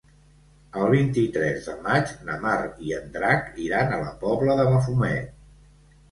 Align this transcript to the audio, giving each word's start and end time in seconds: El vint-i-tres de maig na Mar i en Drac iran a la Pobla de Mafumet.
El 0.83 0.87
vint-i-tres 0.91 1.67
de 1.67 1.73
maig 1.87 2.13
na 2.29 2.37
Mar 2.45 2.53
i 2.85 2.93
en 2.99 3.11
Drac 3.17 3.51
iran 3.65 3.93
a 3.97 3.99
la 4.05 4.15
Pobla 4.23 4.55
de 4.61 4.65
Mafumet. 4.71 5.29